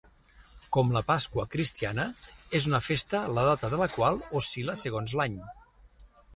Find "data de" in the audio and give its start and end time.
3.51-3.81